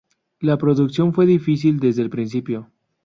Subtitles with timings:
[0.39, 2.71] La producción fue difícil desde el principio.